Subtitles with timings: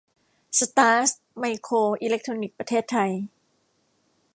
[0.59, 3.11] สตาร์ส ไมโครอิเล็กทรอนิกส์ ประเทศไทย